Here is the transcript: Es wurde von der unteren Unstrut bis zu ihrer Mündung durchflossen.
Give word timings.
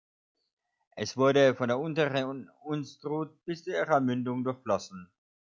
Es 0.95 1.15
wurde 1.15 1.53
von 1.53 1.67
der 1.67 1.77
unteren 1.77 2.49
Unstrut 2.63 3.45
bis 3.45 3.63
zu 3.65 3.69
ihrer 3.69 3.99
Mündung 3.99 4.43
durchflossen. 4.43 5.11